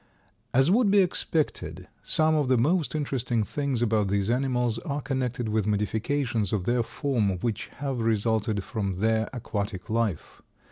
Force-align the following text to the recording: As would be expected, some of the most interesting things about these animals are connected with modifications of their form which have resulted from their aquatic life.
As 0.51 0.71
would 0.71 0.89
be 0.89 0.97
expected, 0.97 1.87
some 2.01 2.33
of 2.33 2.47
the 2.47 2.57
most 2.57 2.95
interesting 2.95 3.43
things 3.43 3.83
about 3.83 4.07
these 4.07 4.31
animals 4.31 4.79
are 4.79 4.99
connected 4.99 5.47
with 5.47 5.67
modifications 5.67 6.51
of 6.51 6.63
their 6.65 6.81
form 6.81 7.37
which 7.41 7.67
have 7.75 7.99
resulted 7.99 8.63
from 8.63 8.95
their 8.95 9.29
aquatic 9.31 9.91
life. 9.91 10.41